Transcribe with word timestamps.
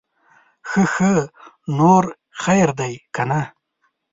ښه 0.69 0.83
ښه, 0.93 1.13
نور 1.77 2.03
خير 2.41 2.69
دے 2.79 2.91
که 3.15 3.23
نه؟ 3.29 3.41